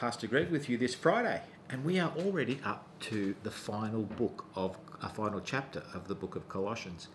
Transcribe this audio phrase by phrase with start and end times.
[0.00, 4.46] Pastor Greg with you this Friday, and we are already up to the final book
[4.54, 7.08] of a final chapter of the book of Colossians.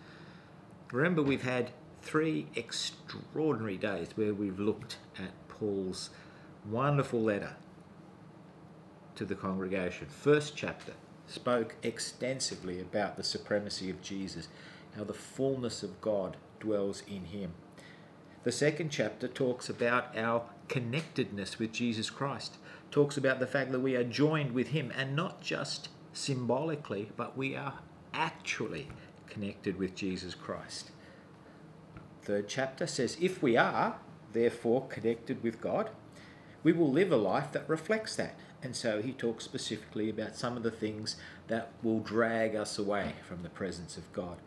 [0.91, 1.71] Remember, we've had
[2.03, 6.11] three extraordinary days where we've looked at Paul's
[6.63, 7.55] wonderful letter
[9.15, 10.05] to the congregation.
[10.05, 10.93] First chapter
[11.25, 14.47] spoke extensively about the supremacy of Jesus,
[14.95, 17.55] how the fullness of God dwells in him.
[18.43, 22.57] The second chapter talks about our connectedness with Jesus Christ,
[22.96, 27.36] talks about the fact that we are joined with him and not just symbolically, but
[27.36, 27.74] we are
[28.14, 28.88] actually
[29.28, 30.92] connected with Jesus Christ.
[32.22, 33.97] Third chapter says, if we are,
[34.31, 35.89] therefore, connected with God,
[36.64, 38.39] we will live a life that reflects that.
[38.64, 43.16] And so he talks specifically about some of the things that will drag us away
[43.27, 44.38] from the presence of God.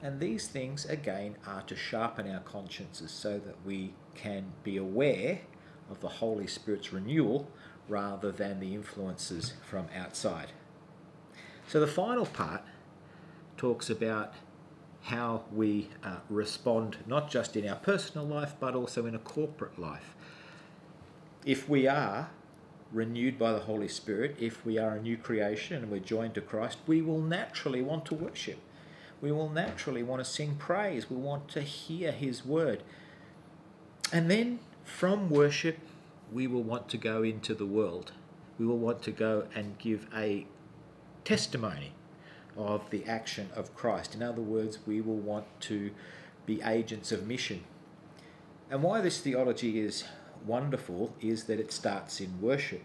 [0.00, 5.40] And these things, again, are to sharpen our consciences so that we can be aware
[5.90, 7.50] of the Holy Spirit's renewal
[7.90, 10.52] rather than the influences from outside.
[11.66, 12.62] So the final part
[13.56, 14.34] talks about
[15.02, 19.78] how we uh, respond not just in our personal life but also in a corporate
[19.78, 20.14] life.
[21.44, 22.30] If we are
[22.92, 26.40] renewed by the Holy Spirit, if we are a new creation and we're joined to
[26.40, 28.58] Christ, we will naturally want to worship.
[29.20, 31.10] We will naturally want to sing praise.
[31.10, 32.82] We want to hear His word.
[34.12, 35.78] And then from worship,
[36.32, 38.12] we will want to go into the world.
[38.58, 40.46] We will want to go and give a
[41.24, 41.92] testimony
[42.56, 44.14] of the action of Christ.
[44.14, 45.90] In other words, we will want to
[46.46, 47.64] be agents of mission.
[48.70, 50.04] And why this theology is
[50.46, 52.82] wonderful is that it starts in worship.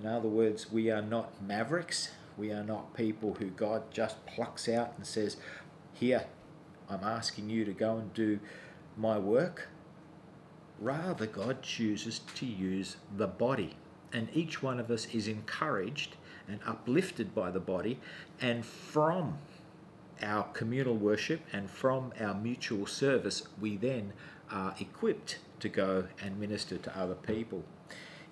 [0.00, 2.10] In other words, we are not mavericks.
[2.36, 5.36] We are not people who God just plucks out and says,
[5.92, 6.26] Here,
[6.88, 8.40] I'm asking you to go and do
[8.96, 9.68] my work.
[10.82, 13.76] Rather, God chooses to use the body.
[14.12, 16.16] And each one of us is encouraged
[16.48, 18.00] and uplifted by the body.
[18.40, 19.38] And from
[20.20, 24.12] our communal worship and from our mutual service, we then
[24.50, 27.62] are equipped to go and minister to other people.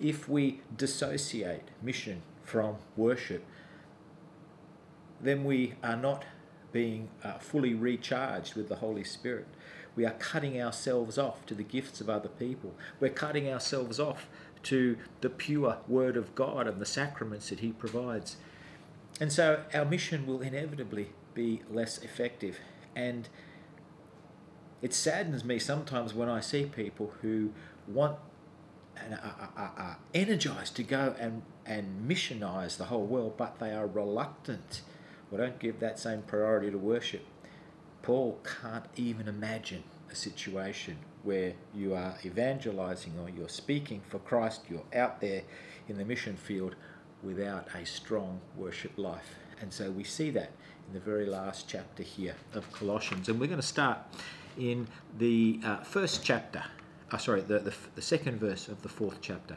[0.00, 3.44] If we dissociate mission from worship,
[5.20, 6.24] then we are not
[6.72, 9.46] being uh, fully recharged with the Holy Spirit.
[9.96, 12.74] We are cutting ourselves off to the gifts of other people.
[12.98, 14.28] We're cutting ourselves off
[14.64, 18.36] to the pure Word of God and the sacraments that He provides.
[19.20, 22.58] And so our mission will inevitably be less effective.
[22.94, 23.28] And
[24.82, 27.52] it saddens me sometimes when I see people who
[27.86, 28.16] want
[28.96, 33.72] and are, are, are energized to go and, and missionize the whole world, but they
[33.72, 34.82] are reluctant
[35.30, 37.24] or don't give that same priority to worship.
[38.02, 44.62] Paul can't even imagine a situation where you are evangelizing or you're speaking for Christ,
[44.68, 45.42] you're out there
[45.88, 46.76] in the mission field
[47.22, 49.34] without a strong worship life.
[49.60, 50.52] And so we see that
[50.88, 53.28] in the very last chapter here of Colossians.
[53.28, 53.98] And we're going to start
[54.58, 56.64] in the uh, first chapter,
[57.12, 59.56] uh, sorry, the, the, the second verse of the fourth chapter.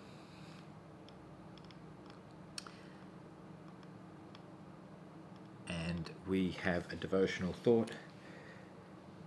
[5.91, 7.91] And we have a devotional thought.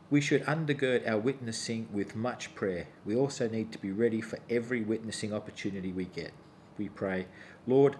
[0.08, 2.86] We should undergird our witnessing with much prayer.
[3.04, 6.32] We also need to be ready for every witnessing opportunity we get.
[6.78, 7.26] We pray,
[7.66, 7.96] Lord,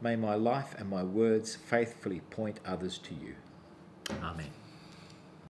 [0.00, 3.34] may my life and my words faithfully point others to you.
[4.22, 4.50] Amen.